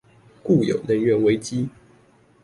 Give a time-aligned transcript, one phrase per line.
[0.41, 1.69] 故有能源危機